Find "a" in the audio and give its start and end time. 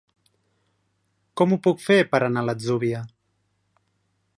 2.45-2.49